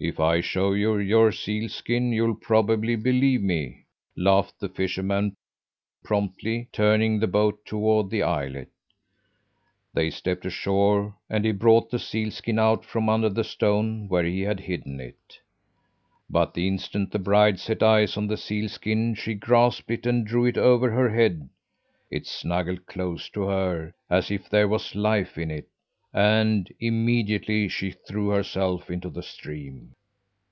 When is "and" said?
11.28-11.44, 20.06-20.24, 26.14-26.72